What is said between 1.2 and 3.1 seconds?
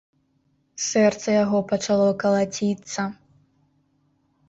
яго пачало калаціцца.